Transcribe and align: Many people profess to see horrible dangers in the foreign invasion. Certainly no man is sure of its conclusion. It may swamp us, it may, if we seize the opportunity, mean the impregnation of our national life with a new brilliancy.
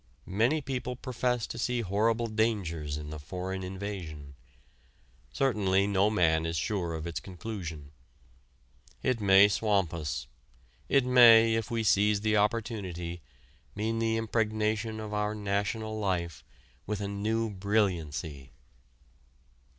Many 0.25 0.61
people 0.61 0.95
profess 0.95 1.45
to 1.45 1.59
see 1.59 1.81
horrible 1.81 2.25
dangers 2.25 2.97
in 2.97 3.11
the 3.11 3.19
foreign 3.19 3.61
invasion. 3.61 4.33
Certainly 5.31 5.85
no 5.85 6.09
man 6.09 6.47
is 6.47 6.57
sure 6.57 6.95
of 6.95 7.05
its 7.05 7.19
conclusion. 7.19 7.91
It 9.03 9.21
may 9.21 9.47
swamp 9.47 9.93
us, 9.93 10.25
it 10.89 11.05
may, 11.05 11.53
if 11.53 11.69
we 11.69 11.83
seize 11.83 12.21
the 12.21 12.35
opportunity, 12.35 13.21
mean 13.75 13.99
the 13.99 14.17
impregnation 14.17 14.99
of 14.99 15.13
our 15.13 15.35
national 15.35 15.99
life 15.99 16.43
with 16.87 16.99
a 16.99 17.07
new 17.07 17.51
brilliancy. 17.51 18.53